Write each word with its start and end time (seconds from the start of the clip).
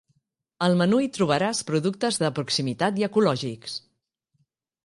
Al 0.67 0.77
menú 0.79 1.01
hi 1.03 1.09
trobaràs 1.17 1.61
productes 1.67 2.19
de 2.23 2.31
proximitat 2.39 2.99
i 3.03 3.07
ecològics. 3.09 3.77